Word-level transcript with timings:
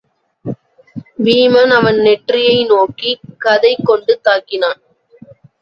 வீமன் 1.23 1.73
அவன் 1.77 1.99
நெற்றியை 1.99 2.57
நோக்கிக் 2.65 3.21
கதை 3.37 3.73
கொண்டு 3.83 4.15
தாக்கினான். 4.23 4.81